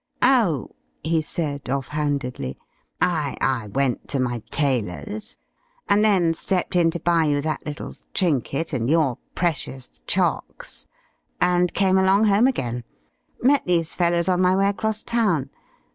"Oh," 0.23 0.71
he 1.03 1.21
said 1.21 1.69
off 1.69 1.89
handedly, 1.89 2.57
"I 2.99 3.37
I 3.39 3.67
went 3.67 4.07
to 4.07 4.19
my 4.19 4.41
tailor's. 4.49 5.37
And 5.87 6.03
then 6.03 6.33
stepped 6.33 6.75
in 6.75 6.89
to 6.89 6.99
buy 6.99 7.25
you 7.25 7.39
that 7.41 7.63
little 7.67 7.95
trinket 8.11 8.73
and 8.73 8.89
your 8.89 9.19
precious 9.35 9.91
chocs, 10.07 10.87
and 11.39 11.71
came 11.75 11.99
along 11.99 12.23
home 12.23 12.47
again. 12.47 12.83
Met 13.43 13.67
these 13.67 13.93
fellows 13.93 14.27
on 14.27 14.41
my 14.41 14.55
way 14.55 14.69
across 14.69 15.03
town. 15.03 15.51